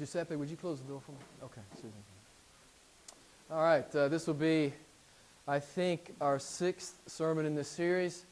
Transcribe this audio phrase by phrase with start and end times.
[0.00, 1.18] Giuseppe, would you close the door for me?
[1.44, 1.92] Okay, Susan.
[3.50, 4.72] All right, uh, this will be,
[5.46, 8.24] I think, our sixth sermon in this series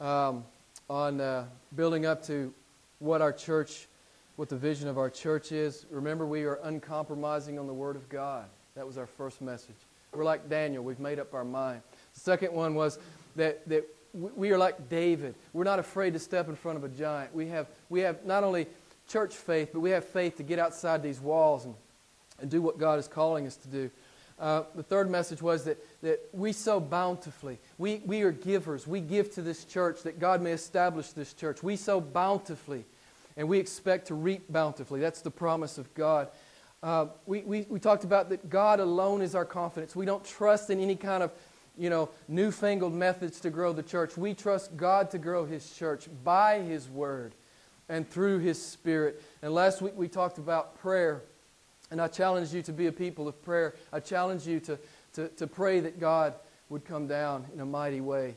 [0.00, 0.44] um,
[0.88, 2.54] on uh, building up to
[3.00, 3.88] what our church,
[4.36, 5.86] what the vision of our church is.
[5.90, 8.44] Remember, we are uncompromising on the Word of God.
[8.76, 9.74] That was our first message.
[10.12, 11.82] We're like Daniel, we've made up our mind.
[12.14, 13.00] The second one was
[13.34, 15.34] that, that we are like David.
[15.52, 17.34] We're not afraid to step in front of a giant.
[17.34, 18.68] We have, we have not only
[19.08, 21.74] church faith, but we have faith to get outside these walls and,
[22.40, 23.90] and do what God is calling us to do.
[24.38, 27.58] Uh, the third message was that, that we sow bountifully.
[27.76, 28.86] We, we are givers.
[28.86, 31.62] We give to this church that God may establish this church.
[31.62, 32.84] We sow bountifully,
[33.36, 35.00] and we expect to reap bountifully.
[35.00, 36.28] That's the promise of God.
[36.80, 39.96] Uh, we, we, we talked about that God alone is our confidence.
[39.96, 41.32] We don't trust in any kind of
[41.76, 44.16] you know, newfangled methods to grow the church.
[44.16, 47.34] We trust God to grow His church by His Word
[47.88, 49.22] and through His Spirit.
[49.42, 51.22] And last week we talked about prayer.
[51.90, 53.74] And I challenge you to be a people of prayer.
[53.92, 54.78] I challenge you to,
[55.14, 56.34] to, to pray that God
[56.68, 58.36] would come down in a mighty way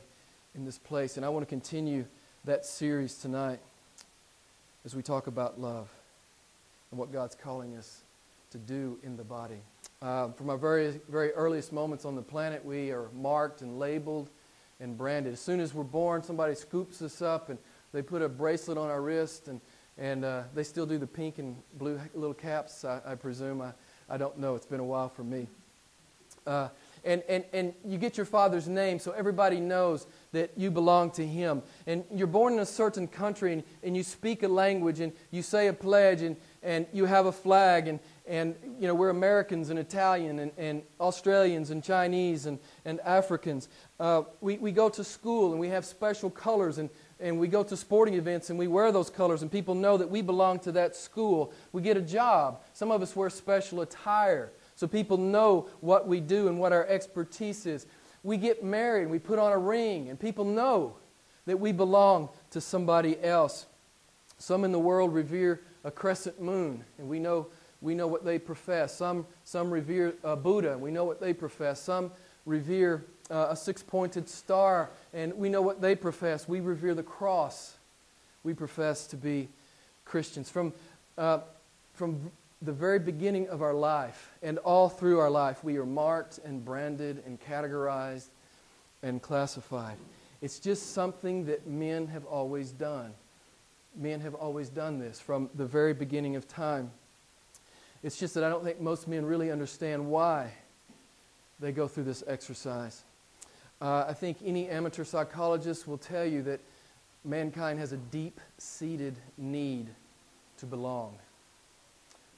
[0.54, 1.16] in this place.
[1.16, 2.06] And I want to continue
[2.44, 3.60] that series tonight
[4.84, 5.88] as we talk about love
[6.90, 8.02] and what God's calling us
[8.50, 9.60] to do in the body.
[10.00, 14.28] Uh, from our very, very earliest moments on the planet, we are marked and labeled
[14.80, 15.32] and branded.
[15.32, 17.58] As soon as we're born, somebody scoops us up and
[17.92, 19.60] they put a bracelet on our wrist and
[19.98, 23.60] and uh, they still do the pink and blue little caps, I, I, presume.
[23.60, 23.72] I,
[24.08, 24.54] I don't know.
[24.54, 25.46] It's been a while for me.
[26.46, 26.68] Uh,
[27.04, 31.26] and, and, and you get your father's name so everybody knows that you belong to
[31.26, 31.62] him.
[31.86, 35.42] And you're born in a certain country and, and you speak a language and you
[35.42, 39.70] say a pledge and, and you have a flag and, and you know we're Americans
[39.70, 43.68] and Italian and, and Australians and Chinese and, and Africans.
[43.98, 46.88] Uh, we, we go to school and we have special colors and
[47.22, 50.10] and we go to sporting events and we wear those colors and people know that
[50.10, 51.52] we belong to that school.
[51.72, 52.60] We get a job.
[52.72, 56.84] Some of us wear special attire so people know what we do and what our
[56.86, 57.86] expertise is.
[58.24, 60.96] We get married and we put on a ring and people know
[61.46, 63.66] that we belong to somebody else.
[64.38, 67.46] Some in the world revere a crescent moon and we know,
[67.80, 68.96] we know what they profess.
[68.96, 71.80] Some, some revere uh, Buddha and we know what they profess.
[71.80, 72.10] Some
[72.46, 76.48] revere uh, a six pointed star, and we know what they profess.
[76.48, 77.74] We revere the cross.
[78.44, 79.48] We profess to be
[80.04, 80.50] Christians.
[80.50, 80.72] From,
[81.16, 81.40] uh,
[81.94, 86.38] from the very beginning of our life and all through our life, we are marked
[86.44, 88.26] and branded and categorized
[89.02, 89.96] and classified.
[90.40, 93.14] It's just something that men have always done.
[93.96, 96.90] Men have always done this from the very beginning of time.
[98.02, 100.50] It's just that I don't think most men really understand why
[101.60, 103.02] they go through this exercise.
[103.82, 106.60] Uh, I think any amateur psychologist will tell you that
[107.24, 109.88] mankind has a deep seated need
[110.58, 111.18] to belong.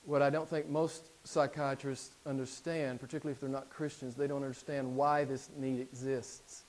[0.06, 4.96] What I don't think most psychiatrists understand, particularly if they're not Christians, they don't understand
[4.96, 6.62] why this need exists.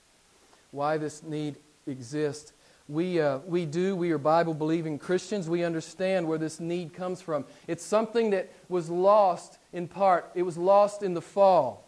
[0.72, 2.52] Why this need exists.
[2.86, 5.48] We, uh, we do, we are Bible believing Christians.
[5.48, 7.46] We understand where this need comes from.
[7.66, 11.85] It's something that was lost in part, it was lost in the fall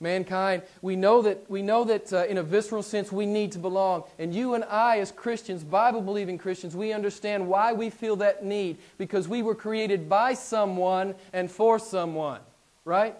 [0.00, 3.58] mankind, we know that, we know that uh, in a visceral sense we need to
[3.58, 4.04] belong.
[4.18, 8.44] And you and I, as Christians, Bible believing Christians, we understand why we feel that
[8.44, 12.40] need because we were created by someone and for someone.
[12.84, 13.14] Right?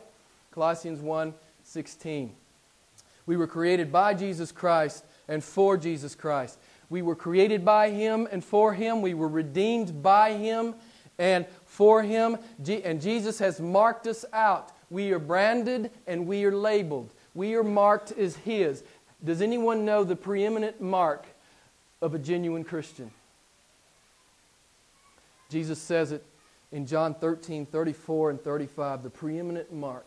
[0.52, 2.32] Colossians 1 16.
[3.26, 6.58] We were created by Jesus Christ and for Jesus Christ.
[6.88, 9.02] We were created by Him and for Him.
[9.02, 10.74] We were redeemed by Him
[11.18, 12.38] and for Him.
[12.68, 17.10] And Jesus has marked us out we are branded and we are labeled.
[17.34, 18.82] We are marked as His.
[19.24, 21.26] Does anyone know the preeminent mark
[22.00, 23.10] of a genuine Christian?
[25.48, 26.24] Jesus says it
[26.72, 30.06] in John 13, 34 and 35, the preeminent mark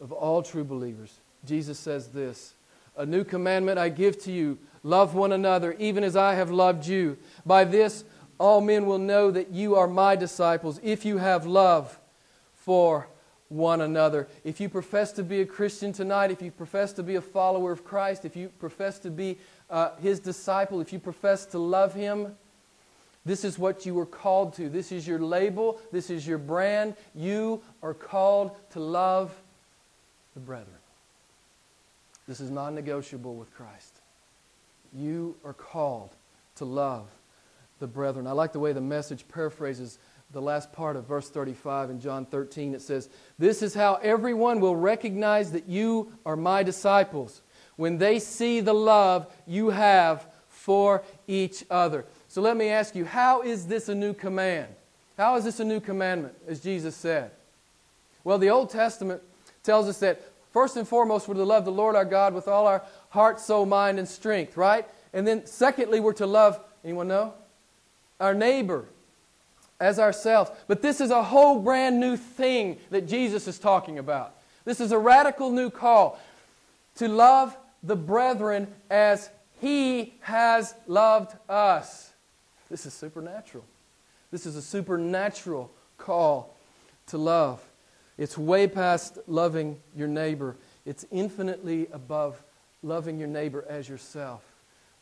[0.00, 1.18] of all true believers.
[1.46, 2.54] Jesus says this
[2.96, 6.86] A new commandment I give to you love one another, even as I have loved
[6.86, 7.16] you.
[7.44, 8.04] By this,
[8.38, 11.98] all men will know that you are my disciples, if you have love
[12.54, 13.08] for
[13.48, 14.26] one another.
[14.44, 17.72] If you profess to be a Christian tonight, if you profess to be a follower
[17.72, 19.38] of Christ, if you profess to be
[19.70, 22.34] uh, His disciple, if you profess to love Him,
[23.24, 24.68] this is what you were called to.
[24.68, 25.80] This is your label.
[25.90, 26.94] This is your brand.
[27.14, 29.34] You are called to love
[30.34, 30.76] the brethren.
[32.28, 34.00] This is non negotiable with Christ.
[34.92, 36.10] You are called
[36.56, 37.08] to love
[37.80, 38.26] the brethren.
[38.26, 39.98] I like the way the message paraphrases
[40.32, 42.74] the last part of verse 35 in John 13.
[42.74, 43.08] It says,
[43.38, 47.42] This is how everyone will recognize that you are my disciples
[47.76, 52.04] when they see the love you have for each other.
[52.28, 54.68] So let me ask you, how is this a new command?
[55.16, 57.30] How is this a new commandment, as Jesus said?
[58.24, 59.22] Well, the Old Testament
[59.62, 60.20] tells us that
[60.52, 63.64] first and foremost, we're to love the Lord our God with all our heart, soul,
[63.64, 64.86] mind, and strength, right?
[65.12, 67.34] And then, secondly, we're to love, anyone know?
[68.18, 68.86] Our neighbor
[69.80, 70.50] as ourselves.
[70.66, 74.34] But this is a whole brand new thing that Jesus is talking about.
[74.64, 76.18] This is a radical new call
[76.96, 79.30] to love the brethren as
[79.60, 82.10] he has loved us.
[82.70, 83.64] This is supernatural.
[84.30, 86.56] This is a supernatural call
[87.08, 87.64] to love.
[88.18, 92.42] It's way past loving your neighbor, it's infinitely above
[92.82, 94.42] loving your neighbor as yourself.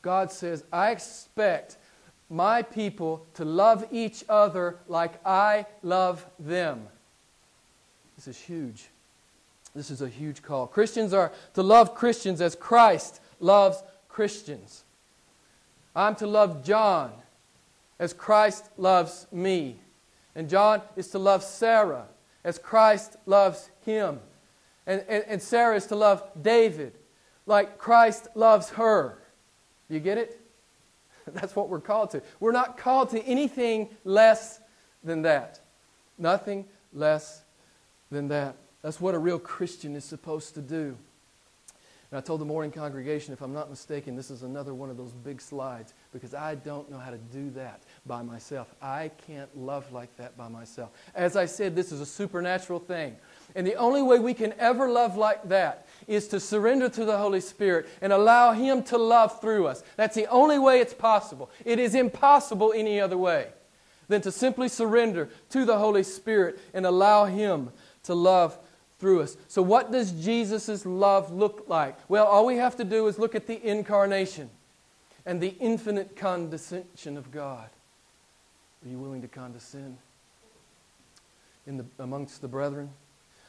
[0.03, 1.77] God says, I expect
[2.31, 6.87] my people to love each other like I love them.
[8.17, 8.89] This is huge.
[9.75, 10.67] This is a huge call.
[10.67, 14.85] Christians are to love Christians as Christ loves Christians.
[15.97, 17.13] I'm to love John
[17.99, 19.77] as Christ loves me.
[20.35, 22.07] And John is to love Sarah
[22.45, 24.21] as Christ loves him.
[24.87, 26.93] And, and, and Sarah is to love David
[27.47, 29.19] like Christ loves her.
[29.89, 30.41] You get it?
[31.33, 32.23] That's what we're called to.
[32.41, 34.61] We're not called to anything less
[35.03, 35.61] than that.
[36.19, 37.43] Nothing less
[38.11, 38.57] than that.
[38.83, 40.97] That's what a real Christian is supposed to do.
[42.11, 44.97] And I told the morning congregation, if I'm not mistaken, this is another one of
[44.97, 48.73] those big slides because I don't know how to do that by myself.
[48.81, 50.91] I can't love like that by myself.
[51.15, 53.17] As I said, this is a supernatural thing.
[53.55, 57.19] And the only way we can ever love like that is to surrender to the
[57.19, 59.83] Holy Spirit and allow Him to love through us.
[59.97, 61.51] That's the only way it's possible.
[61.65, 63.49] It is impossible any other way
[64.09, 67.71] than to simply surrender to the Holy Spirit and allow Him
[68.05, 68.59] to love
[68.99, 69.37] through us.
[69.49, 71.97] So, what does Jesus' love look like?
[72.09, 74.51] Well, all we have to do is look at the incarnation
[75.27, 77.69] and the infinite condescension of God.
[78.85, 79.97] Are you willing to condescend
[81.67, 82.91] in the, amongst the brethren?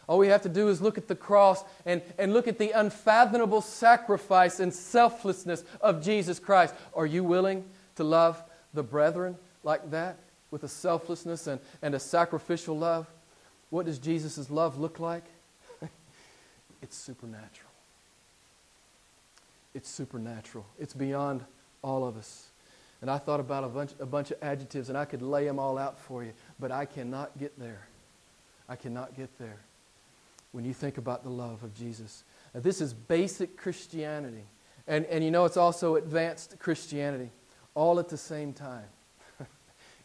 [0.07, 2.71] All we have to do is look at the cross and, and look at the
[2.71, 6.75] unfathomable sacrifice and selflessness of Jesus Christ.
[6.93, 7.63] Are you willing
[7.95, 8.41] to love
[8.73, 10.17] the brethren like that
[10.51, 13.07] with a selflessness and, and a sacrificial love?
[13.71, 15.23] What does Jesus' love look like?
[16.81, 17.71] It's supernatural.
[19.73, 20.67] It's supernatural.
[20.79, 21.43] It's beyond
[21.81, 22.49] all of us.
[23.01, 25.57] And I thought about a bunch, a bunch of adjectives, and I could lay them
[25.57, 27.87] all out for you, but I cannot get there.
[28.69, 29.57] I cannot get there
[30.55, 32.23] when you think about the love of Jesus.
[32.53, 34.45] Now, this is basic Christianity.
[34.87, 37.29] And, and you know, it's also advanced Christianity,
[37.73, 38.85] all at the same time.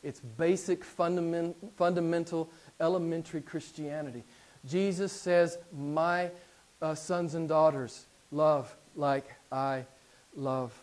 [0.02, 2.50] it's basic, fundament, fundamental,
[2.80, 4.24] elementary Christianity.
[4.66, 6.32] Jesus says, My
[6.82, 9.84] uh, sons and daughters love like I
[10.34, 10.74] love.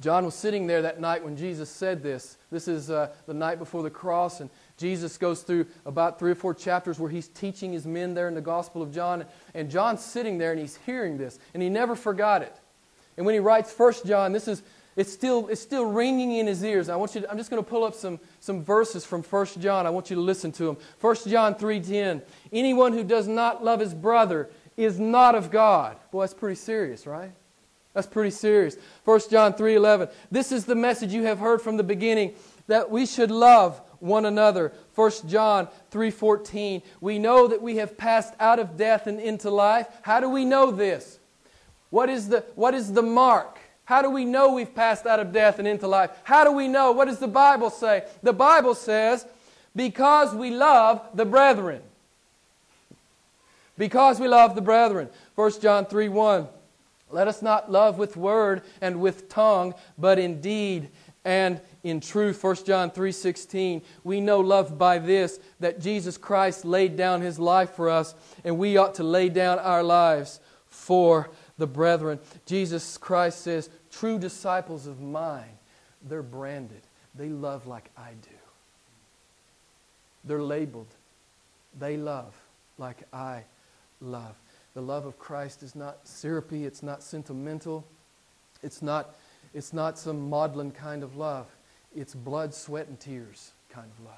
[0.00, 2.36] John was sitting there that night when Jesus said this.
[2.52, 6.34] This is uh, the night before the cross, and Jesus goes through about three or
[6.34, 9.24] four chapters where he's teaching his men there in the Gospel of John.
[9.54, 12.54] And John's sitting there and he's hearing this, and he never forgot it.
[13.16, 14.62] And when he writes First John, this is
[14.96, 16.88] it's still, it's still ringing in his ears.
[16.88, 19.46] I want you to, I'm just going to pull up some, some verses from 1
[19.58, 19.86] John.
[19.86, 20.78] I want you to listen to them.
[21.02, 22.22] 1 John 3.10.
[22.50, 25.98] Anyone who does not love his brother is not of God.
[26.10, 27.30] Boy, that's pretty serious, right?
[27.92, 28.76] That's pretty serious.
[29.04, 30.10] 1 John 3:11.
[30.30, 32.34] This is the message you have heard from the beginning
[32.66, 34.72] that we should love one another.
[34.94, 36.82] 1 John 3:14.
[37.00, 39.86] We know that we have passed out of death and into life.
[40.02, 41.18] How do we know this?
[41.90, 43.58] What is the what is the mark?
[43.84, 46.10] How do we know we've passed out of death and into life?
[46.24, 46.90] How do we know?
[46.92, 48.04] What does the Bible say?
[48.22, 49.24] The Bible says,
[49.76, 51.82] because we love the brethren
[53.78, 55.08] because we love the brethren.
[55.34, 56.48] 1 John 3 1.
[57.10, 60.90] Let us not love with word and with tongue, but in deed
[61.24, 62.42] and in truth.
[62.42, 63.82] 1 John 3:16.
[64.04, 68.14] We know love by this that Jesus Christ laid down his life for us,
[68.44, 72.20] and we ought to lay down our lives for the brethren.
[72.44, 75.58] Jesus Christ says, "True disciples of mine,
[76.02, 76.82] they're branded.
[77.14, 78.36] They love like I do.
[80.24, 80.88] They're labeled.
[81.78, 82.34] They love
[82.78, 83.44] like I
[84.00, 84.34] love.
[84.74, 87.86] The love of Christ is not syrupy, it's not sentimental,
[88.62, 89.14] it's not,
[89.54, 91.46] it's not some maudlin kind of love.
[91.96, 94.14] It's blood, sweat, and tears kind of love.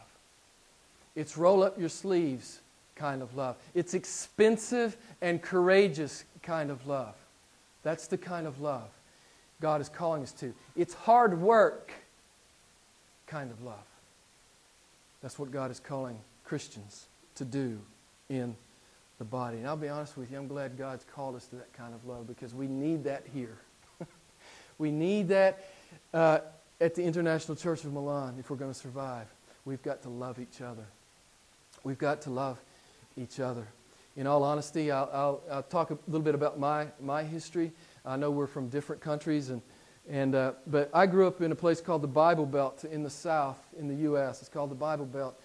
[1.15, 2.61] It's roll up your sleeves
[2.95, 3.57] kind of love.
[3.75, 7.15] It's expensive and courageous kind of love.
[7.83, 8.91] That's the kind of love
[9.61, 10.55] God is calling us to.
[10.77, 11.93] It's hard work
[13.27, 13.75] kind of love.
[15.23, 17.07] That's what God is calling Christians
[17.37, 17.79] to do
[18.29, 18.55] in
[19.19, 19.59] the body.
[19.59, 22.05] And I'll be honest with you, I'm glad God's called us to that kind of
[22.05, 23.59] love because we need that here.
[24.79, 25.65] we need that
[26.15, 26.39] uh,
[26.81, 29.27] at the International Church of Milan if we're going to survive.
[29.65, 30.85] we've got to love each other.
[31.85, 32.59] We've got to love
[33.17, 33.67] each other.
[34.17, 37.73] In all honesty, I'll, I'll, I'll talk a little bit about my, my history.
[38.05, 39.63] I know we're from different countries, and,
[40.09, 43.11] and, uh, but I grew up in a place called the Bible Belt in the
[43.11, 44.41] South in the U.S.
[44.41, 45.39] It's called the Bible Belt.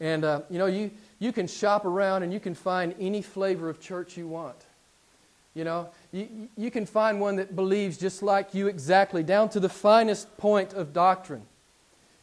[0.00, 3.68] And, uh, you know, you, you can shop around and you can find any flavor
[3.68, 4.56] of church you want.
[5.54, 9.60] You know, you, you can find one that believes just like you exactly, down to
[9.60, 11.42] the finest point of doctrine.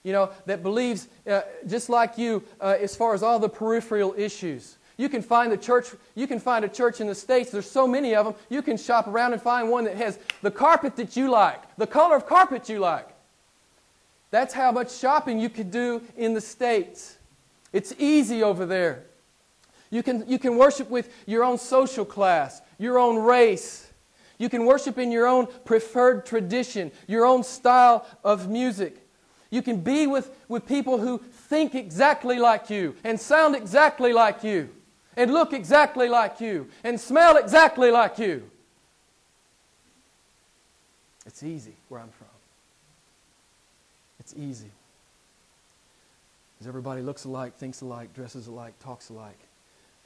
[0.04, 4.14] You know, that believes uh, just like you uh, as far as all the peripheral
[4.18, 4.78] issues.
[4.98, 7.86] You can find the church, you can find a church in the States, there's so
[7.86, 11.18] many of them, you can shop around and find one that has the carpet that
[11.18, 13.10] you like, the color of carpet you like.
[14.32, 17.18] That's how much shopping you could do in the States.
[17.74, 19.04] It's easy over there.
[19.90, 23.92] You can, you can worship with your own social class, your own race.
[24.38, 28.98] You can worship in your own preferred tradition, your own style of music.
[29.50, 34.44] You can be with, with people who think exactly like you and sound exactly like
[34.44, 34.70] you
[35.16, 38.50] and look exactly like you and smell exactly like you.
[41.26, 42.28] It's easy where I'm from.
[44.20, 44.72] It's easy.
[46.54, 49.40] Because everybody looks alike, thinks alike, dresses alike, talks alike,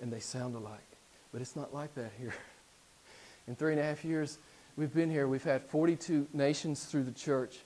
[0.01, 0.79] and they sound alike.
[1.31, 2.33] But it's not like that here.
[3.49, 4.37] In three and a half years
[4.77, 7.57] we've been here, we've had 42 nations through the church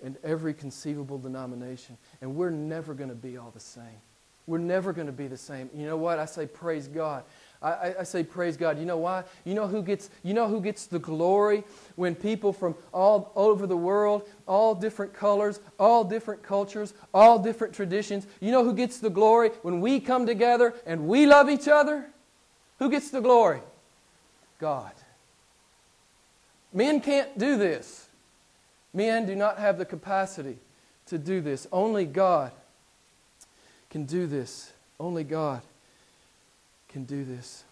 [0.00, 4.00] and every conceivable denomination, and we're never going to be all the same.
[4.46, 5.68] We're never going to be the same.
[5.74, 6.20] You know what?
[6.20, 7.24] I say praise God.
[7.60, 8.78] I, I, say praise God.
[8.78, 9.22] You know why?
[9.44, 11.62] You know who gets you know who gets the glory
[11.94, 17.74] when people from all over the world, all different colors, all different cultures, all different
[17.74, 18.26] traditions.
[18.40, 22.06] You know who gets the glory when we come together and we love each other?
[22.80, 23.60] Who gets the glory?
[24.58, 24.92] God.
[26.72, 28.08] Men can't do this.
[28.94, 30.58] Men do not have the capacity
[31.06, 31.66] to do this.
[31.72, 32.52] Only God
[33.90, 34.72] can do this.
[34.98, 35.62] Only God
[36.88, 37.64] can do this.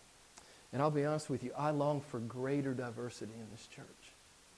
[0.73, 3.87] And I'll be honest with you, I long for greater diversity in this church.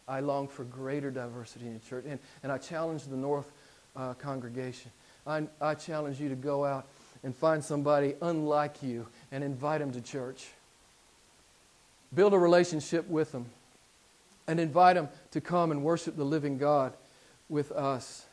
[0.08, 2.04] I long for greater diversity in the church.
[2.06, 3.50] And, and I challenge the North
[3.96, 4.90] uh, congregation.
[5.26, 6.86] I, I challenge you to go out
[7.22, 10.48] and find somebody unlike you and invite them to church.
[12.14, 13.46] Build a relationship with them
[14.52, 16.92] and invite them to come and worship the living God
[17.48, 18.26] with us.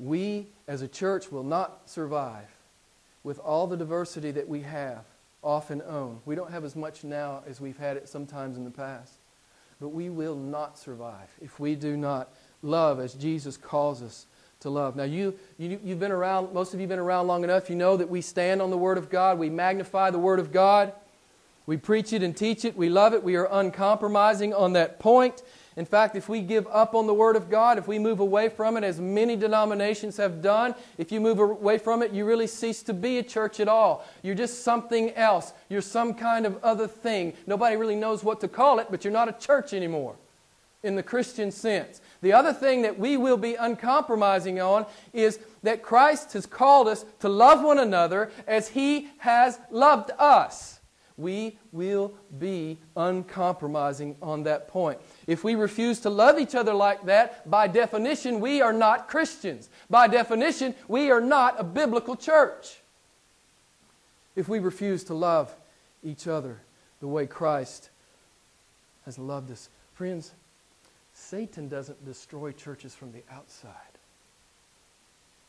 [0.00, 2.48] We as a church will not survive
[3.22, 5.04] with all the diversity that we have,
[5.42, 6.20] often own.
[6.26, 9.12] We don't have as much now as we've had it sometimes in the past.
[9.80, 12.28] But we will not survive if we do not
[12.62, 14.26] love as Jesus calls us
[14.60, 14.96] to love.
[14.96, 17.70] Now, you, you, you've been around, most of you have been around long enough.
[17.70, 20.50] You know that we stand on the Word of God, we magnify the Word of
[20.50, 20.92] God,
[21.66, 25.42] we preach it and teach it, we love it, we are uncompromising on that point.
[25.76, 28.48] In fact, if we give up on the Word of God, if we move away
[28.48, 32.46] from it, as many denominations have done, if you move away from it, you really
[32.46, 34.06] cease to be a church at all.
[34.22, 35.52] You're just something else.
[35.68, 37.32] You're some kind of other thing.
[37.46, 40.14] Nobody really knows what to call it, but you're not a church anymore
[40.84, 42.00] in the Christian sense.
[42.20, 47.04] The other thing that we will be uncompromising on is that Christ has called us
[47.20, 50.73] to love one another as He has loved us.
[51.16, 54.98] We will be uncompromising on that point.
[55.26, 59.68] If we refuse to love each other like that, by definition, we are not Christians.
[59.88, 62.80] By definition, we are not a biblical church.
[64.34, 65.54] If we refuse to love
[66.02, 66.60] each other
[67.00, 67.90] the way Christ
[69.04, 69.68] has loved us.
[69.94, 70.32] Friends,
[71.12, 73.72] Satan doesn't destroy churches from the outside,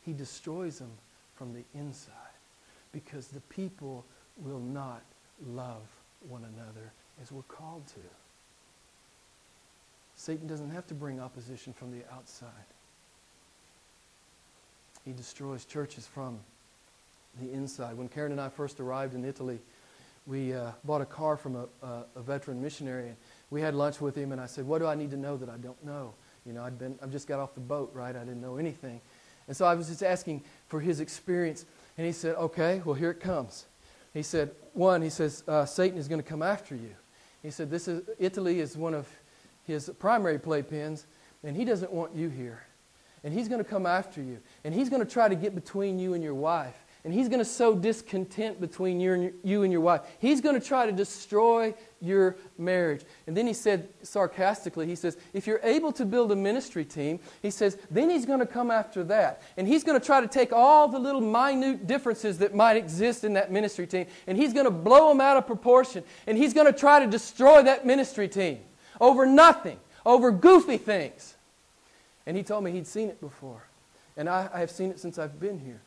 [0.04, 0.92] he destroys them
[1.34, 2.12] from the inside
[2.92, 4.04] because the people
[4.36, 5.02] will not
[5.44, 5.82] love
[6.28, 8.00] one another as we're called to.
[10.16, 12.50] Satan doesn't have to bring opposition from the outside.
[15.04, 16.38] He destroys churches from
[17.40, 17.96] the inside.
[17.96, 19.58] When Karen and I first arrived in Italy,
[20.26, 23.16] we uh, bought a car from a, a, veteran missionary, and
[23.50, 24.32] we had lunch with him.
[24.32, 26.14] And I said, "What do I need to know that I don't know?"
[26.44, 28.16] You know, I'd been, I've just got off the boat, right?
[28.16, 29.00] I didn't know anything,
[29.46, 31.64] and so I was just asking for his experience.
[31.96, 33.66] And he said, "Okay, well here it comes."
[34.16, 36.96] He said, one, he says, uh, Satan is going to come after you.
[37.42, 39.06] He said, this is, Italy is one of
[39.64, 41.04] his primary playpens,
[41.44, 42.64] and he doesn't want you here.
[43.24, 44.38] And he's going to come after you.
[44.64, 47.38] And he's going to try to get between you and your wife and he's going
[47.38, 50.00] to sow discontent between you and, your, you and your wife.
[50.18, 53.02] He's going to try to destroy your marriage.
[53.26, 57.20] And then he said sarcastically, he says, if you're able to build a ministry team,
[57.42, 59.42] he says, then he's going to come after that.
[59.56, 63.24] And he's going to try to take all the little minute differences that might exist
[63.24, 66.04] in that ministry team, and he's going to blow them out of proportion.
[66.26, 68.60] And he's going to try to destroy that ministry team
[69.00, 71.34] over nothing, over goofy things.
[72.26, 73.62] And he told me he'd seen it before.
[74.16, 75.80] And I, I have seen it since I've been here.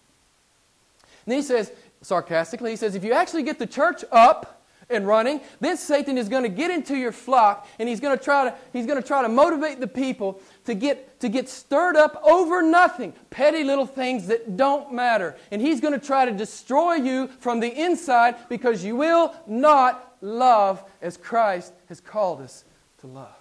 [1.25, 4.58] And he says, sarcastically, he says, if you actually get the church up,
[4.89, 8.23] and running, then Satan is going to get into your flock and he's going to
[8.23, 11.95] try to, he's going to, try to motivate the people to get, to get stirred
[11.95, 15.35] up over nothing, petty little things that don't matter.
[15.51, 20.17] And he's going to try to destroy you from the inside because you will not
[20.21, 22.65] love as Christ has called us
[23.01, 23.35] to love.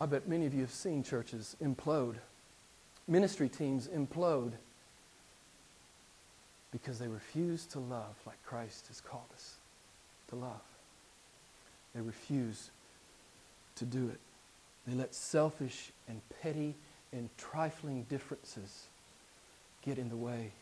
[0.00, 2.16] I bet many of you have seen churches implode,
[3.06, 4.52] ministry teams implode
[6.72, 9.56] because they refuse to love like Christ has called us
[10.28, 10.60] to love.
[11.94, 12.70] They refuse
[13.76, 14.20] to do it.
[14.86, 16.74] They let selfish and petty
[17.12, 18.84] and trifling differences
[19.84, 20.52] get in the way.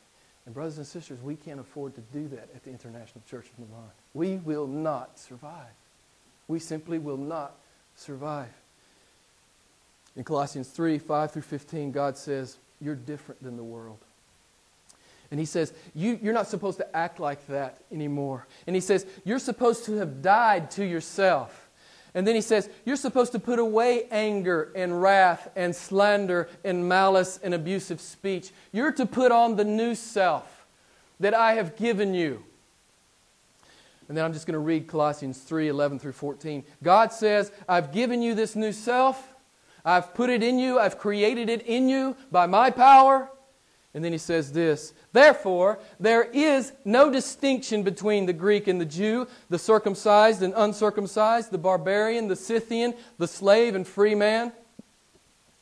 [0.46, 3.68] And, brothers and sisters, we can't afford to do that at the International Church of
[3.68, 3.90] Milan.
[4.14, 5.66] We will not survive.
[6.48, 7.54] We simply will not
[7.96, 8.48] survive.
[10.16, 13.98] In Colossians 3 5 through 15, God says, You're different than the world.
[15.30, 18.46] And he says, you, You're not supposed to act like that anymore.
[18.66, 21.68] And he says, You're supposed to have died to yourself.
[22.14, 26.88] And then he says, You're supposed to put away anger and wrath and slander and
[26.88, 28.50] malice and abusive speech.
[28.72, 30.66] You're to put on the new self
[31.20, 32.44] that I have given you.
[34.08, 36.64] And then I'm just going to read Colossians 3 11 through 14.
[36.82, 39.34] God says, I've given you this new self.
[39.84, 40.78] I've put it in you.
[40.78, 43.30] I've created it in you by my power.
[43.94, 48.86] And then he says this Therefore, there is no distinction between the Greek and the
[48.86, 54.52] Jew, the circumcised and uncircumcised, the barbarian, the Scythian, the slave and free man.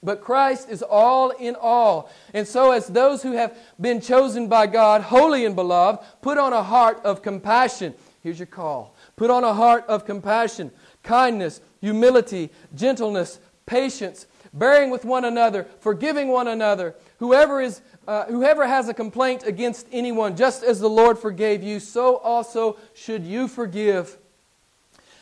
[0.02, 2.11] But Christ is all in all.
[2.35, 6.52] And so, as those who have been chosen by God, holy and beloved, put on
[6.52, 7.95] a heart of compassion.
[8.23, 10.71] Here's your call put on a heart of compassion,
[11.02, 16.95] kindness, humility, gentleness, patience, bearing with one another, forgiving one another.
[17.18, 21.81] Whoever is uh, whoever has a complaint against anyone, just as the Lord forgave you,
[21.81, 24.16] so also should you forgive.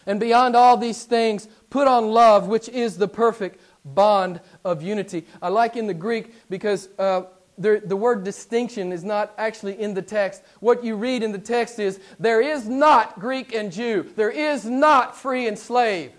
[0.07, 5.27] And beyond all these things, put on love, which is the perfect bond of unity.
[5.41, 7.23] I like in the Greek because uh,
[7.57, 10.43] the, the word distinction is not actually in the text.
[10.61, 14.67] What you read in the text is there is not Greek and Jew, there is
[14.67, 16.13] not free and slave.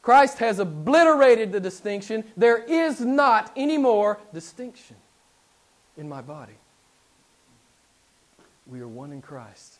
[0.00, 2.24] Christ has obliterated the distinction.
[2.34, 4.96] There is not any more distinction
[5.98, 6.54] in my body.
[8.66, 9.78] We are one in Christ.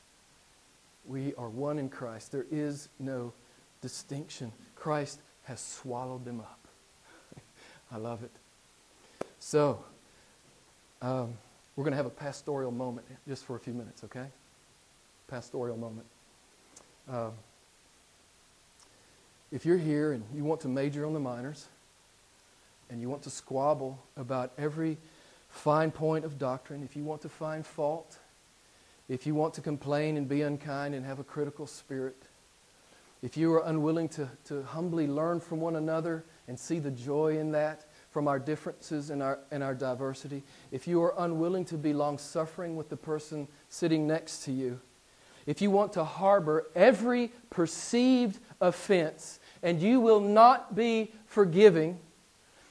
[1.07, 2.33] We are one in Christ.
[2.33, 3.33] There is no
[3.81, 4.53] distinction.
[4.75, 6.59] Christ has swallowed them up.
[7.93, 8.33] I love it.
[9.39, 9.83] So,
[11.01, 11.35] um,
[11.77, 14.27] we're going to have a pastoral moment just for a few minutes, okay?
[15.29, 16.07] Pastoral moment.
[17.09, 17.31] Uh,
[19.53, 21.69] if you're here and you want to major on the minors,
[22.91, 24.97] and you want to squabble about every
[25.59, 28.19] fine point of doctrine, if you want to find fault,
[29.09, 32.23] if you want to complain and be unkind and have a critical spirit,
[33.23, 37.39] if you are unwilling to, to humbly learn from one another and see the joy
[37.39, 41.77] in that, from our differences and our, and our diversity, if you are unwilling to
[41.77, 44.81] be long suffering with the person sitting next to you,
[45.47, 51.99] if you want to harbor every perceived offense and you will not be forgiving,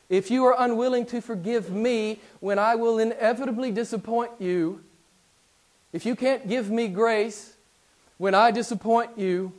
[0.10, 4.84] if you are unwilling to forgive me when I will inevitably disappoint you,
[5.92, 7.54] if you can't give me grace
[8.18, 9.52] when I disappoint you,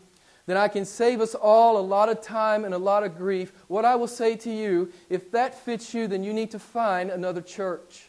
[0.47, 3.53] then I can save us all a lot of time and a lot of grief.
[3.69, 7.11] What I will say to you, if that fits you, then you need to find
[7.11, 8.09] another church.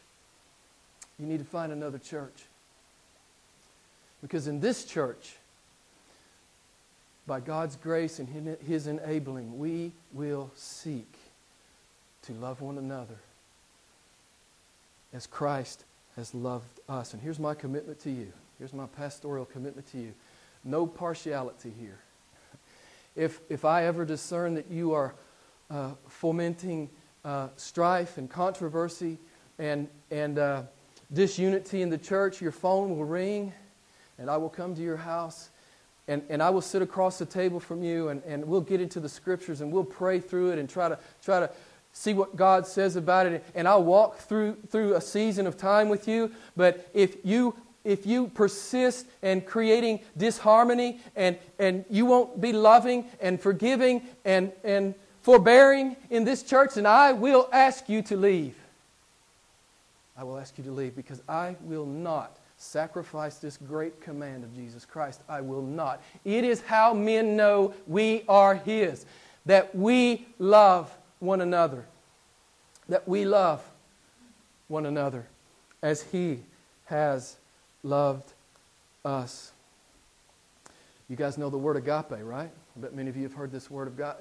[1.20, 2.46] You need to find another church.
[4.22, 5.36] Because in this church,
[7.28, 11.19] by God's grace and His enabling, we will seek
[12.24, 13.18] to love one another
[15.14, 17.14] as Christ has loved us.
[17.14, 18.32] And here's my commitment to you.
[18.58, 20.14] Here's my pastoral commitment to you.
[20.64, 22.00] No partiality here.
[23.16, 25.14] If, if I ever discern that you are
[25.70, 26.90] uh, fomenting
[27.26, 29.18] uh, strife and controversy
[29.58, 30.64] and, and uh,
[31.12, 33.54] disunity in the church, your phone will ring
[34.18, 35.50] and I will come to your house
[36.08, 39.00] and, and I will sit across the table from you and, and we'll get into
[39.00, 41.50] the scriptures and we'll pray through it and try to, try to
[41.94, 45.90] see what God says about it, and I'll walk through, through a season of time
[45.90, 46.32] with you.
[46.56, 53.06] But if you if you persist in creating disharmony and, and you won't be loving
[53.22, 58.56] and forgiving and, and forbearing in this church, then I will ask you to leave.
[60.18, 64.54] I will ask you to leave because I will not sacrifice this great command of
[64.54, 65.22] Jesus Christ.
[65.30, 66.02] I will not.
[66.26, 69.06] It is how men know we are His,
[69.46, 71.86] that we love one another.
[72.88, 73.62] that we love
[74.68, 75.28] one another
[75.82, 76.40] as He
[76.86, 77.38] has
[77.84, 78.34] loved
[79.06, 79.52] us.
[81.08, 82.50] You guys know the word agape, right?
[82.76, 84.14] I bet many of you have heard this word uh,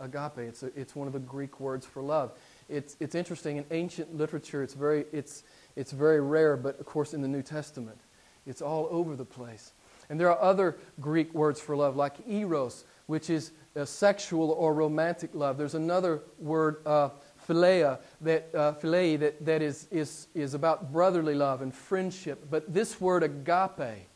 [0.00, 0.38] agape.
[0.38, 2.32] It's, a, it's one of the Greek words for love.
[2.68, 3.56] It's, it's interesting.
[3.56, 5.42] In ancient literature, it's very, it's,
[5.76, 7.98] it's very rare, but of course, in the New Testament,
[8.46, 9.72] it's all over the place.
[10.10, 14.74] And there are other Greek words for love, like eros, which is a sexual or
[14.74, 15.58] romantic love.
[15.58, 17.10] There's another word, uh,
[17.48, 22.46] philia, that, uh, that, that is, is, is about brotherly love and friendship.
[22.50, 24.06] But this word agape,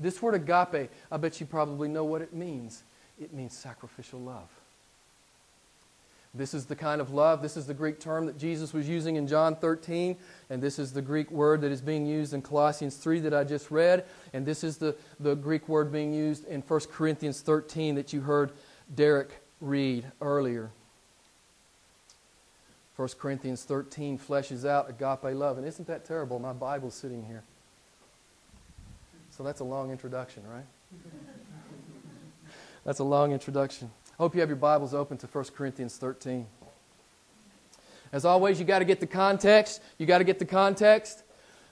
[0.00, 2.82] this word agape, I bet you probably know what it means.
[3.20, 4.48] It means sacrificial love.
[6.34, 9.16] This is the kind of love, this is the Greek term that Jesus was using
[9.16, 10.14] in John 13,
[10.50, 13.44] and this is the Greek word that is being used in Colossians 3 that I
[13.44, 17.94] just read, and this is the, the Greek word being used in 1 Corinthians 13
[17.94, 18.52] that you heard
[18.94, 20.70] Derek read earlier.
[22.96, 25.56] 1 Corinthians 13 fleshes out agape love.
[25.56, 26.38] And isn't that terrible?
[26.38, 27.44] My Bible's sitting here.
[29.30, 30.64] So that's a long introduction, right?
[32.84, 33.90] that's a long introduction.
[34.18, 36.44] Hope you have your Bibles open to 1 Corinthians 13.
[38.10, 39.80] As always, you got to get the context.
[39.98, 41.22] You got to get the context,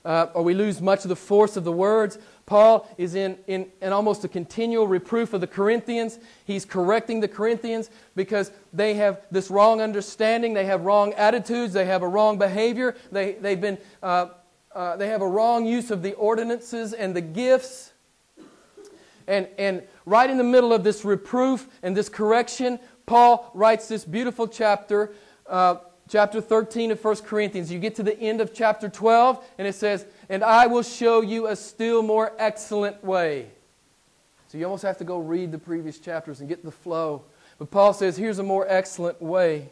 [0.06, 2.16] uh, or we lose much of the force of the words.
[2.46, 6.20] Paul is in, in, in almost a continual reproof of the Corinthians.
[6.44, 11.86] He's correcting the Corinthians because they have this wrong understanding, they have wrong attitudes, they
[11.86, 14.28] have a wrong behavior, they, they've been, uh,
[14.72, 17.92] uh, they have a wrong use of the ordinances and the gifts.
[19.26, 24.04] And, and right in the middle of this reproof and this correction, Paul writes this
[24.04, 25.14] beautiful chapter,
[25.48, 25.76] uh,
[26.08, 27.70] chapter 13 of 1 Corinthians.
[27.70, 31.20] You get to the end of chapter 12, and it says, And I will show
[31.20, 33.50] you a still more excellent way.
[34.48, 37.22] So you almost have to go read the previous chapters and get the flow.
[37.58, 39.70] But Paul says, Here's a more excellent way.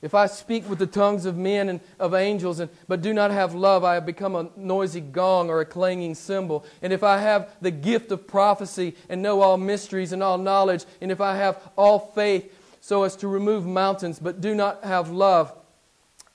[0.00, 3.32] If I speak with the tongues of men and of angels, and, but do not
[3.32, 6.64] have love, I have become a noisy gong or a clanging cymbal.
[6.82, 10.84] And if I have the gift of prophecy and know all mysteries and all knowledge,
[11.00, 12.54] and if I have all faith
[12.88, 15.52] so as to remove mountains, but do not have love,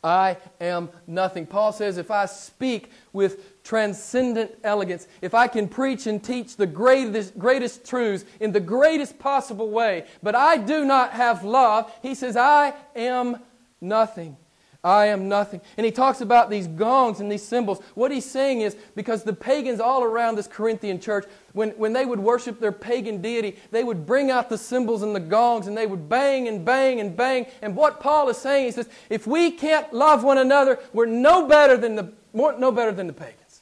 [0.03, 1.47] I am nothing.
[1.47, 6.67] Paul says, if I speak with transcendent elegance, if I can preach and teach the
[6.67, 12.13] greatest, greatest truths in the greatest possible way, but I do not have love, he
[12.13, 13.39] says, I am
[13.81, 14.37] nothing.
[14.83, 15.61] I am nothing.
[15.77, 17.79] And he talks about these gongs and these cymbals.
[17.95, 22.05] What he's saying is because the pagans all around this Corinthian church, when, when they
[22.05, 25.77] would worship their pagan deity, they would bring out the cymbals and the gongs and
[25.77, 27.45] they would bang and bang and bang.
[27.61, 31.47] And what Paul is saying is this if we can't love one another, we're no
[31.47, 33.61] better than the, more, no better than the pagans.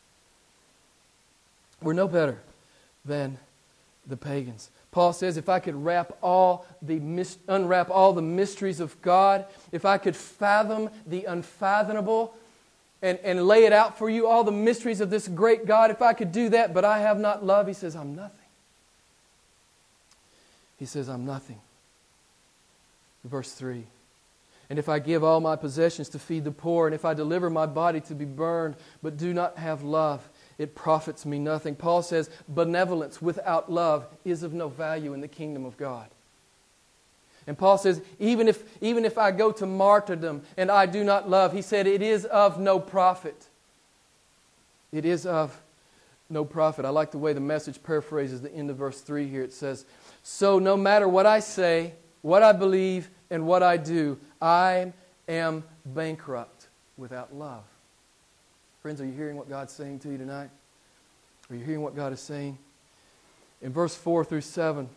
[1.84, 2.40] We're no better
[3.06, 3.38] than
[4.08, 4.72] the pagans.
[4.92, 7.02] Paul says, if I could wrap all the
[7.48, 12.36] unwrap all the mysteries of God, if I could fathom the unfathomable
[13.02, 16.02] and, and lay it out for you, all the mysteries of this great God, if
[16.02, 18.38] I could do that, but I have not love, he says, I'm nothing.
[20.78, 21.60] He says, I'm nothing.
[23.24, 23.86] Verse 3.
[24.70, 27.50] And if I give all my possessions to feed the poor, and if I deliver
[27.50, 30.28] my body to be burned, but do not have love,
[30.62, 31.76] it profits me nothing.
[31.76, 36.10] Paul says, benevolence without love is of no value in the kingdom of God.
[37.48, 41.30] And Paul says, even if, even if I go to martyrdom and I do not
[41.30, 43.48] love, he said, it is of no profit.
[44.92, 45.60] It is of
[46.30, 46.86] no profit.
[46.86, 49.44] I like the way the message paraphrases the end of verse 3 here.
[49.44, 49.86] It says,
[50.22, 54.94] So no matter what I say, what I believe, and what I do, I
[55.28, 57.64] am bankrupt without love.
[58.82, 60.50] Friends, are you hearing what God's saying to you tonight?
[61.52, 62.58] Are you hearing what God is saying?
[63.62, 64.90] In verse 4 through 7,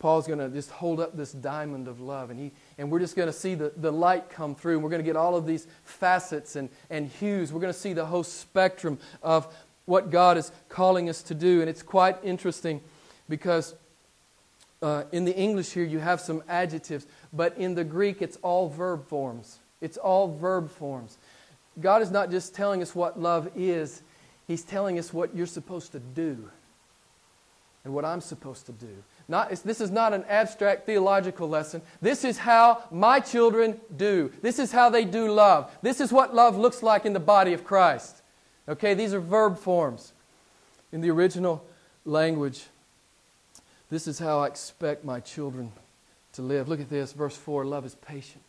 [0.00, 3.14] Paul's going to just hold up this diamond of love, and, he, and we're just
[3.14, 5.46] going to see the, the light come through, and we're going to get all of
[5.46, 7.52] these facets and, and hues.
[7.52, 9.54] We're going to see the whole spectrum of
[9.84, 12.80] what God is calling us to do, and it's quite interesting
[13.28, 13.76] because
[14.82, 18.68] uh, in the English here you have some adjectives, but in the Greek it's all
[18.68, 19.60] verb forms.
[19.80, 21.18] It's all verb forms.
[21.80, 24.02] God is not just telling us what love is,
[24.46, 26.50] He's telling us what you're supposed to do
[27.84, 29.02] and what I'm supposed to do.
[29.28, 31.82] Not, this is not an abstract theological lesson.
[32.00, 34.32] This is how my children do.
[34.42, 35.74] This is how they do love.
[35.82, 38.22] This is what love looks like in the body of Christ.
[38.68, 40.12] Okay, these are verb forms
[40.92, 41.64] in the original
[42.04, 42.64] language.
[43.90, 45.72] This is how I expect my children
[46.34, 46.68] to live.
[46.68, 48.44] Look at this, verse 4 love is patient.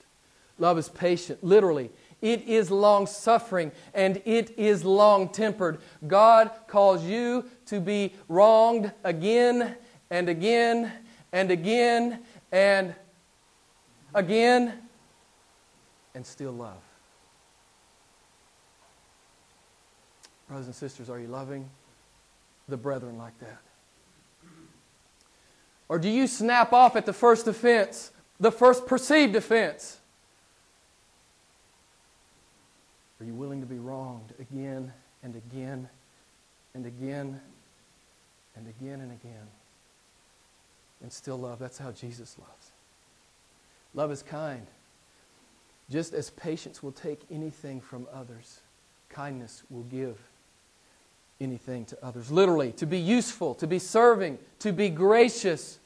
[0.60, 1.44] Love is patient.
[1.44, 1.90] Literally,
[2.24, 5.80] it is long suffering and it is long tempered.
[6.08, 9.76] God calls you to be wronged again
[10.10, 10.92] and again
[11.34, 12.20] and again
[12.52, 12.96] and
[14.16, 14.74] again.
[16.16, 16.78] and still love?
[20.48, 21.70] Brothers and sisters, are you loving
[22.70, 23.60] the brethren like that?
[25.90, 30.00] Or do you snap off at the first offense, the first perceived offense?
[33.24, 34.92] Are you willing to be wronged again
[35.24, 35.88] and again
[36.76, 37.40] and again
[38.58, 39.48] and again and again
[41.02, 41.58] and still love?
[41.58, 42.72] That's how Jesus loves.
[43.94, 44.68] Love is kind.
[45.90, 48.60] Just as patience will take anything from others,
[49.08, 50.18] kindness will give
[51.40, 52.30] anything to others.
[52.30, 55.80] Literally, to be useful, to be serving, to be gracious.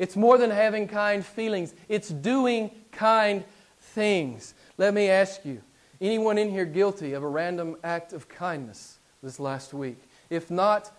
[0.00, 3.44] It's more than having kind feelings, it's doing kind
[3.78, 4.54] things.
[4.76, 5.62] Let me ask you
[6.00, 9.98] anyone in here guilty of a random act of kindness this last week?
[10.28, 10.90] If not,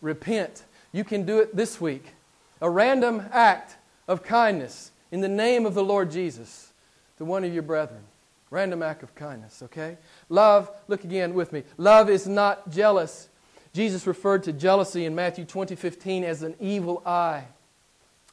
[0.00, 0.64] repent.
[0.92, 2.14] You can do it this week.
[2.60, 6.72] A random act of kindness in the name of the Lord Jesus
[7.18, 8.02] to one of your brethren.
[8.50, 9.96] Random act of kindness, okay?
[10.28, 11.62] Love, look again with me.
[11.76, 13.28] Love is not jealous.
[13.72, 17.44] Jesus referred to jealousy in Matthew 20 15 as an evil eye.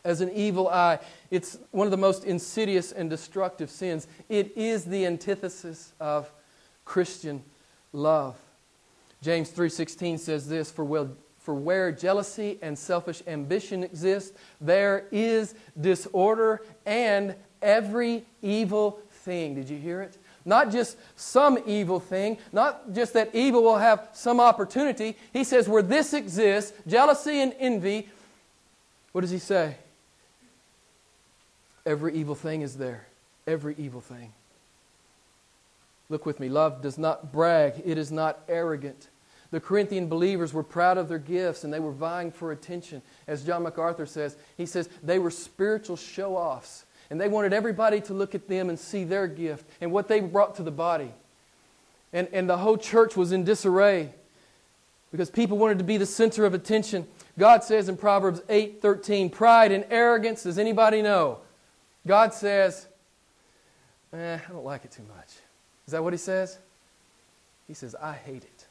[0.08, 1.00] As an evil eye.
[1.32, 4.08] It's one of the most insidious and destructive sins.
[4.30, 6.32] It is the antithesis of
[6.86, 7.44] Christian
[7.92, 8.38] love.
[9.22, 15.54] James 3:16 says this, for, will, for where jealousy and selfish ambition exist, there is
[15.80, 19.56] disorder and every evil thing.
[19.56, 20.18] Did you hear it?
[20.46, 25.18] Not just some evil thing, not just that evil will have some opportunity.
[25.34, 28.08] He says, where this exists, jealousy and envy,
[29.12, 29.76] what does he say?
[31.88, 33.08] Every evil thing is there.
[33.48, 34.34] Every evil thing.
[36.10, 36.50] Look with me.
[36.50, 39.08] Love does not brag, it is not arrogant.
[39.52, 43.02] The Corinthian believers were proud of their gifts and they were vying for attention.
[43.26, 46.84] As John MacArthur says, he says they were spiritual show offs.
[47.10, 50.20] And they wanted everybody to look at them and see their gift and what they
[50.20, 51.14] brought to the body.
[52.12, 54.10] And, and the whole church was in disarray
[55.14, 57.08] because people wanted to be the center of attention.
[57.40, 61.40] God says in Proverbs 8 13, pride and arrogance, does anybody know?
[62.08, 62.88] God says,
[64.14, 65.28] eh, I don't like it too much.
[65.86, 66.58] Is that what he says?
[67.68, 68.66] He says, I hate it.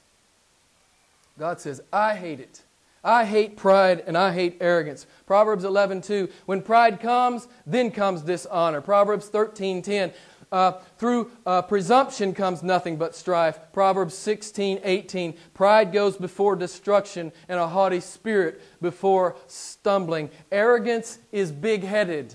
[1.38, 2.62] God says, I hate it.
[3.04, 5.06] I hate pride and I hate arrogance.
[5.26, 6.28] Proverbs 11:2.
[6.46, 8.80] When pride comes, then comes dishonor.
[8.80, 10.12] Proverbs 13:10.
[10.50, 13.60] Uh, through uh, presumption comes nothing but strife.
[13.72, 15.36] Proverbs 16:18.
[15.54, 20.28] Pride goes before destruction, and a haughty spirit before stumbling.
[20.50, 22.34] Arrogance is big-headed.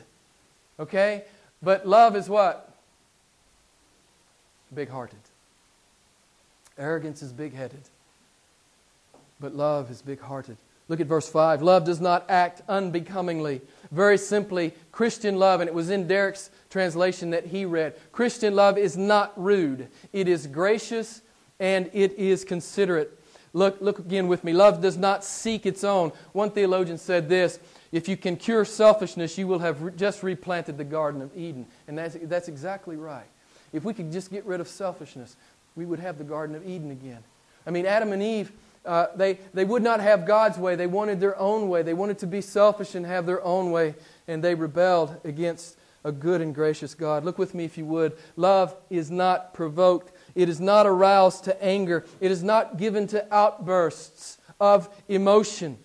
[0.82, 1.24] Okay,
[1.62, 2.76] but love is what?
[4.74, 5.20] Big-hearted.
[6.78, 7.82] Arrogance is big-headed
[9.42, 10.56] but love is big hearted.
[10.88, 11.62] Look at verse 5.
[11.62, 13.62] Love does not act unbecomingly.
[13.92, 18.78] Very simply, Christian love, and it was in Derek's translation that he read Christian love
[18.78, 21.22] is not rude, it is gracious
[21.60, 23.18] and it is considerate.
[23.54, 24.54] Look, look again with me.
[24.54, 26.14] Love does not seek its own.
[26.32, 27.60] One theologian said this
[27.92, 31.66] if you can cure selfishness, you will have re- just replanted the Garden of Eden.
[31.88, 33.28] And that's, that's exactly right.
[33.74, 35.36] If we could just get rid of selfishness,
[35.76, 37.24] we would have the Garden of Eden again.
[37.66, 38.52] I mean, Adam and Eve
[38.86, 40.76] uh, they, they would not have God's way.
[40.76, 41.84] They wanted their own way.
[41.84, 43.96] They wanted to be selfish and have their own way,
[44.28, 47.24] and they rebelled against a good and gracious God.
[47.24, 48.14] Look with me, if you would.
[48.36, 53.34] Love is not provoked, it is not aroused to anger, it is not given to
[53.34, 55.78] outbursts of emotion.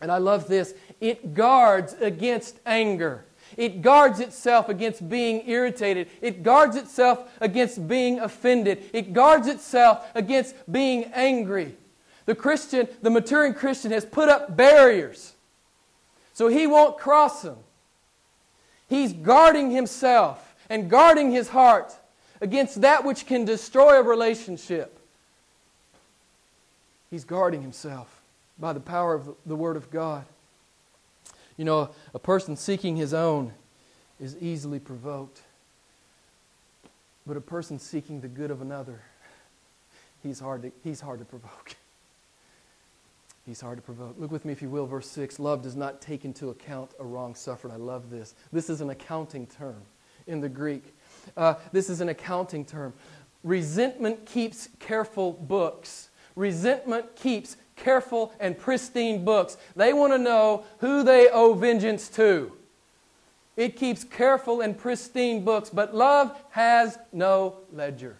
[0.00, 3.24] And I love this it guards against anger.
[3.56, 6.08] It guards itself against being irritated.
[6.22, 8.84] It guards itself against being offended.
[8.92, 11.74] It guards itself against being angry.
[12.24, 15.32] The Christian, the maturing Christian, has put up barriers
[16.34, 17.58] so he won't cross them.
[18.88, 21.92] He's guarding himself and guarding his heart
[22.40, 24.98] against that which can destroy a relationship.
[27.10, 28.22] He's guarding himself
[28.56, 30.24] by the power of the Word of God.
[31.56, 33.52] You know, a person seeking his own
[34.20, 35.42] is easily provoked,
[37.26, 39.00] but a person seeking the good of another,
[40.22, 41.76] he's hard to, he's hard to provoke.
[43.44, 44.14] He's hard to provoke.
[44.20, 45.40] Look with me, if you will, verse 6.
[45.40, 47.72] Love does not take into account a wrong suffered.
[47.72, 48.36] I love this.
[48.52, 49.82] This is an accounting term
[50.28, 50.94] in the Greek.
[51.36, 52.92] Uh, this is an accounting term.
[53.42, 56.08] Resentment keeps careful books.
[56.36, 59.56] Resentment keeps careful and pristine books.
[59.76, 62.52] They want to know who they owe vengeance to.
[63.56, 68.16] It keeps careful and pristine books, but love has no ledger.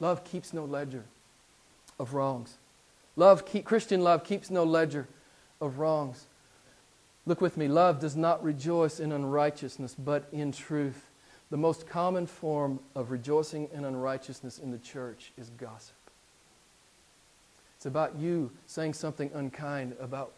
[0.00, 1.04] Love keeps no ledger
[1.98, 2.56] of wrongs.
[3.14, 5.06] Love, keep, Christian love keeps no ledger
[5.60, 6.26] of wrongs.
[7.24, 7.66] Look with me.
[7.66, 11.08] Love does not rejoice in unrighteousness, but in truth.
[11.50, 15.94] the most common form of rejoicing in unrighteousness in the church is gossip.
[17.76, 20.32] It's about you saying something unkind about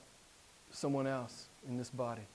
[0.70, 2.27] someone else in this body.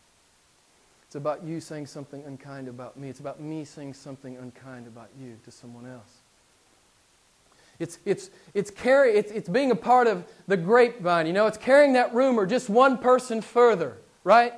[1.06, 3.10] It's about you saying something unkind about me.
[3.10, 6.22] It's about me saying something unkind about you to someone else.
[7.80, 11.28] It's, it's, it's, carry, it's, it's being a part of the grapevine.
[11.28, 14.54] You know, it's carrying that rumor just one person further, right?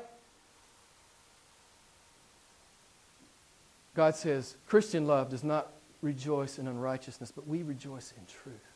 [3.96, 8.75] God says Christian love does not rejoice in unrighteousness, but we rejoice in truth.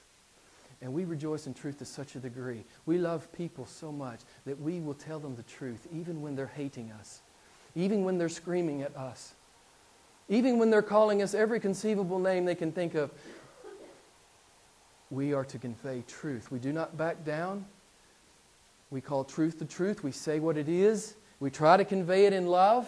[0.82, 2.64] And we rejoice in truth to such a degree.
[2.86, 6.48] We love people so much that we will tell them the truth, even when they're
[6.48, 7.22] hating us,
[7.76, 9.34] even when they're screaming at us,
[10.30, 13.12] even when they're calling us every conceivable name they can think of.
[15.12, 16.52] We are to convey truth.
[16.52, 17.66] We do not back down.
[18.92, 20.04] We call truth the truth.
[20.04, 21.16] We say what it is.
[21.40, 22.88] We try to convey it in love.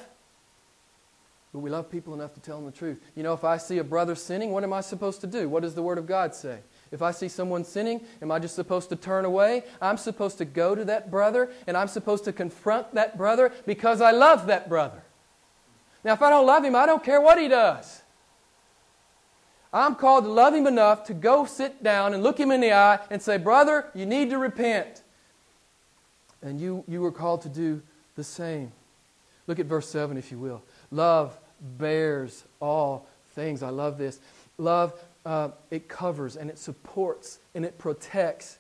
[1.52, 3.00] But we love people enough to tell them the truth.
[3.16, 5.50] You know, if I see a brother sinning, what am I supposed to do?
[5.50, 6.60] What does the Word of God say?
[6.92, 9.64] If I see someone sinning, am I just supposed to turn away?
[9.82, 14.02] I'm supposed to go to that brother and I'm supposed to confront that brother because
[14.02, 15.02] I love that brother.
[16.04, 18.02] Now, if I don't love him, I don't care what he does.
[19.74, 22.74] I'm called to love him enough to go sit down and look him in the
[22.74, 25.02] eye and say, Brother, you need to repent.
[26.42, 27.82] And you, you were called to do
[28.16, 28.74] the same.
[29.48, 30.62] Look at verse 7, if you will.
[30.90, 31.38] Love
[31.78, 33.64] bears all things.
[33.64, 34.20] I love this.
[34.58, 34.94] Love,
[35.26, 38.58] uh, it covers and it supports and it protects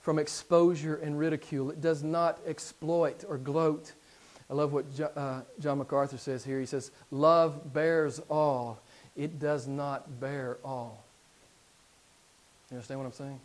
[0.00, 1.70] from exposure and ridicule.
[1.70, 3.92] It does not exploit or gloat.
[4.50, 4.84] I love what
[5.16, 6.60] uh, John MacArthur says here.
[6.60, 8.80] He says, Love bears all,
[9.16, 11.02] it does not bare all.
[12.70, 13.40] You understand what I'm saying?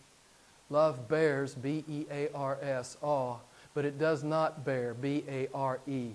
[0.70, 3.42] Love bears, B E A R S, all,
[3.74, 6.10] but it does not bare, B A R E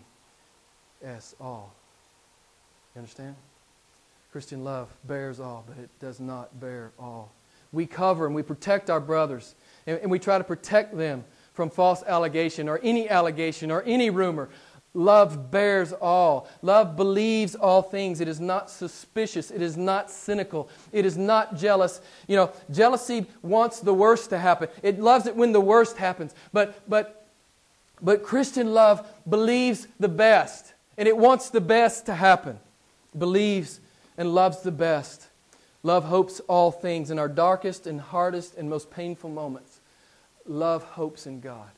[1.02, 1.72] S, all.
[2.94, 3.34] You understand?
[4.34, 7.30] Christian love bears all, but it does not bare all.
[7.70, 9.54] We cover and we protect our brothers,
[9.86, 14.10] and, and we try to protect them from false allegation or any allegation or any
[14.10, 14.48] rumor.
[14.92, 16.48] Love bears all.
[16.62, 18.20] Love believes all things.
[18.20, 19.52] It is not suspicious.
[19.52, 20.68] It is not cynical.
[20.90, 22.00] It is not jealous.
[22.26, 24.68] You know, jealousy wants the worst to happen.
[24.82, 26.34] It loves it when the worst happens.
[26.52, 27.28] But but
[28.02, 32.58] but Christian love believes the best, and it wants the best to happen
[33.16, 33.78] believes
[34.16, 35.28] and loves the best.
[35.82, 39.80] Love hopes all things in our darkest and hardest and most painful moments.
[40.46, 41.70] Love hopes in God.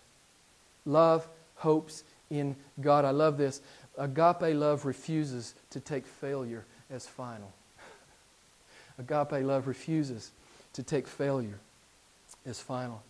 [0.85, 3.05] Love hopes in God.
[3.05, 3.61] I love this.
[3.99, 7.53] Agape love refuses to take failure as final.
[8.99, 10.31] Agape love refuses
[10.75, 11.59] to take failure
[12.45, 13.03] as final.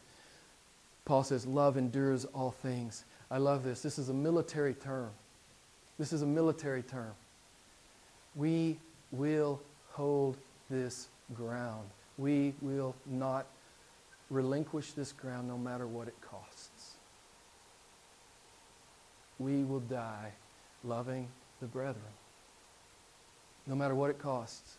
[1.05, 3.05] Paul says, Love endures all things.
[3.31, 3.83] I love this.
[3.83, 5.11] This is a military term.
[5.99, 7.12] This is a military term
[8.37, 8.77] we
[9.11, 9.61] will
[9.92, 10.37] hold
[10.71, 11.88] this ground.
[12.19, 13.47] We will not
[14.31, 16.97] relinquish this ground no matter what it costs.
[19.38, 20.33] We will die
[20.83, 21.29] loving
[21.61, 22.03] the brethren,
[23.66, 24.79] no matter what it costs.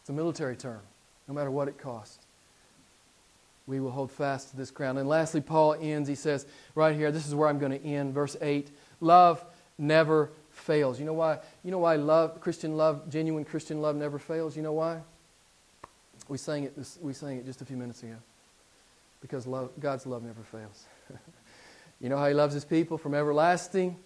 [0.00, 0.80] It's a military term,
[1.28, 2.26] no matter what it costs.
[3.66, 4.98] We will hold fast to this ground.
[4.98, 8.12] And lastly, Paul ends, he says, right here, this is where I'm going to end,
[8.12, 9.44] verse 8 love
[9.78, 10.98] never fails.
[10.98, 11.38] You know why?
[11.64, 14.56] You know why love, Christian love, genuine Christian love never fails?
[14.56, 15.00] You know why?
[16.28, 18.16] We sang it, this, we sang it just a few minutes ago.
[19.20, 20.84] Because love, God's love never fails.
[22.00, 23.96] you know how He loves His people from everlasting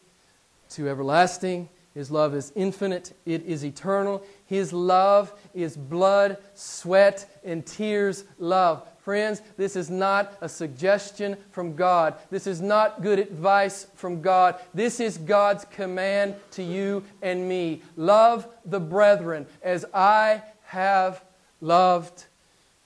[0.71, 1.69] to everlasting.
[1.95, 4.23] His love is infinite, it is eternal.
[4.45, 8.87] His love is blood, sweat, and tears love.
[9.07, 12.14] Friends, this is not a suggestion from God.
[12.29, 14.57] This is not good advice from God.
[14.75, 17.83] This is God's command to you and me.
[17.97, 21.23] Love the brethren as I have
[21.61, 22.25] loved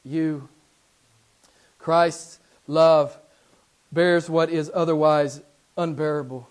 [0.04, 0.46] you.
[1.78, 3.16] Christ's love
[3.90, 5.40] bears what is otherwise
[5.78, 6.46] unbearable.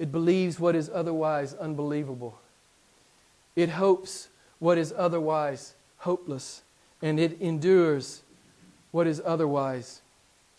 [0.00, 2.40] It believes what is otherwise unbelievable.
[3.54, 6.62] It hopes what is otherwise hopeless.
[7.00, 8.22] And it endures
[8.90, 10.00] what is otherwise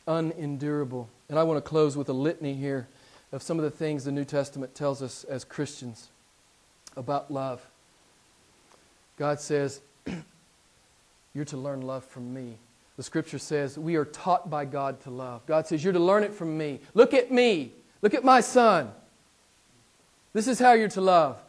[0.07, 1.09] unendurable.
[1.29, 2.87] And I want to close with a litany here
[3.31, 6.09] of some of the things the New Testament tells us as Christians
[6.95, 7.65] about love.
[9.17, 9.81] God says,
[11.33, 12.57] You're to learn love from me.
[12.97, 15.45] The scripture says, We are taught by God to love.
[15.45, 16.79] God says, You're to learn it from me.
[16.93, 17.71] Look at me.
[18.01, 18.91] Look at my son.
[20.33, 21.41] This is how you're to love.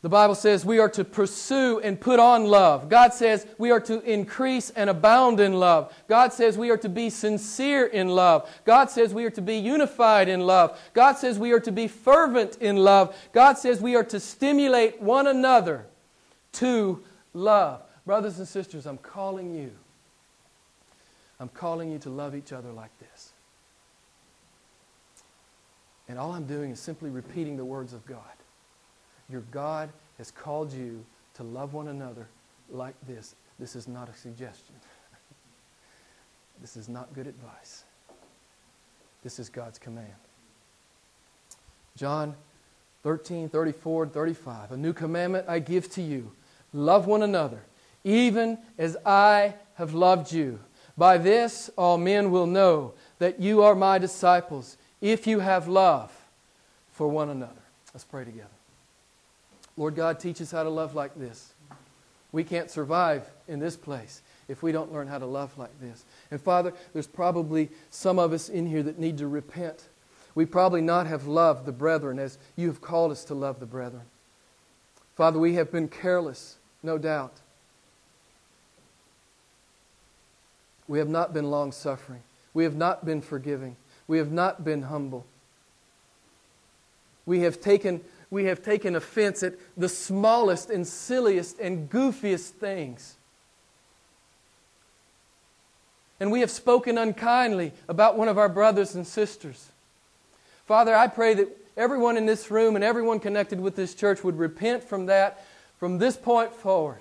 [0.00, 2.88] The Bible says we are to pursue and put on love.
[2.88, 5.92] God says we are to increase and abound in love.
[6.06, 8.48] God says we are to be sincere in love.
[8.64, 10.78] God says we are to be unified in love.
[10.94, 13.16] God says we are to be fervent in love.
[13.32, 15.84] God says we are to stimulate one another
[16.52, 17.02] to
[17.34, 17.82] love.
[18.06, 19.72] Brothers and sisters, I'm calling you.
[21.40, 23.32] I'm calling you to love each other like this.
[26.08, 28.22] And all I'm doing is simply repeating the words of God.
[29.30, 31.04] Your God has called you
[31.34, 32.26] to love one another
[32.70, 33.34] like this.
[33.58, 34.74] This is not a suggestion.
[36.60, 37.84] this is not good advice.
[39.22, 40.06] This is God's command.
[41.96, 42.34] John
[43.02, 44.72] 13, 34, and 35.
[44.72, 46.32] A new commandment I give to you
[46.72, 47.60] love one another,
[48.04, 50.60] even as I have loved you.
[50.96, 56.12] By this all men will know that you are my disciples, if you have love
[56.92, 57.52] for one another.
[57.94, 58.57] Let's pray together.
[59.78, 61.52] Lord God, teach us how to love like this.
[62.32, 66.04] We can't survive in this place if we don't learn how to love like this.
[66.32, 69.84] And Father, there's probably some of us in here that need to repent.
[70.34, 73.66] We probably not have loved the brethren as you have called us to love the
[73.66, 74.02] brethren.
[75.14, 77.34] Father, we have been careless, no doubt.
[80.88, 82.22] We have not been long suffering.
[82.52, 83.76] We have not been forgiving.
[84.08, 85.24] We have not been humble.
[87.26, 88.00] We have taken
[88.30, 93.16] we have taken offense at the smallest and silliest and goofiest things.
[96.20, 99.70] And we have spoken unkindly about one of our brothers and sisters.
[100.66, 104.38] Father, I pray that everyone in this room and everyone connected with this church would
[104.38, 105.44] repent from that
[105.78, 106.98] from this point forward.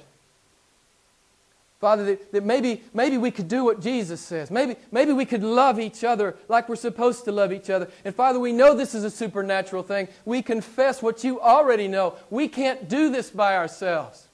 [1.80, 4.49] Father, that, that, maybe, maybe we could do what Jesus says.
[4.49, 7.88] Maybe, maybe we could love each other like we're supposed to love each other.
[8.03, 10.07] And Father, we know this is a supernatural thing.
[10.25, 12.15] We confess what you already know.
[12.32, 14.28] We can't do this by ourselves.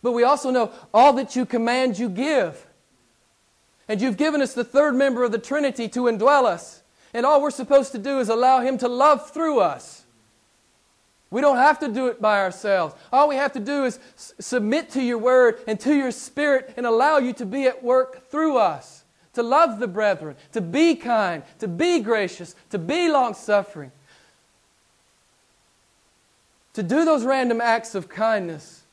[0.00, 2.64] But we also know all that you command, you give.
[3.88, 6.82] And you've given us the third member of the Trinity to indwell us.
[7.12, 10.05] And all we're supposed to do is allow him to love through us.
[11.30, 12.94] We don't have to do it by ourselves.
[13.12, 16.72] All we have to do is s- submit to your word and to your spirit
[16.76, 20.94] and allow you to be at work through us, to love the brethren, to be
[20.94, 23.90] kind, to be gracious, to be long suffering,
[26.74, 28.84] to do those random acts of kindness,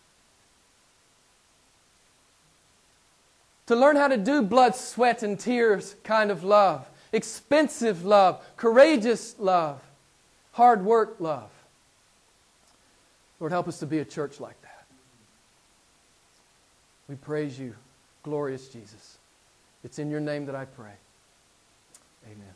[3.67, 9.35] to learn how to do blood, sweat, and tears kind of love, expensive love, courageous
[9.37, 9.81] love,
[10.53, 11.49] hard work love.
[13.39, 14.85] Lord, help us to be a church like that.
[17.07, 17.75] We praise you,
[18.23, 19.17] glorious Jesus.
[19.83, 20.93] It's in your name that I pray.
[22.25, 22.52] Amen.